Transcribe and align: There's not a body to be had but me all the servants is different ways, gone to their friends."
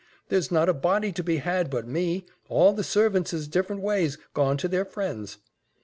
There's 0.29 0.49
not 0.51 0.67
a 0.67 0.73
body 0.73 1.11
to 1.11 1.21
be 1.23 1.37
had 1.37 1.69
but 1.69 1.87
me 1.87 2.25
all 2.49 2.73
the 2.73 2.83
servants 2.83 3.33
is 3.33 3.47
different 3.47 3.83
ways, 3.83 4.17
gone 4.33 4.57
to 4.57 4.67
their 4.67 4.83
friends." 4.83 5.37